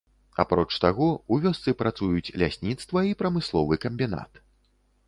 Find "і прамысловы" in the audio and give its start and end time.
3.11-3.81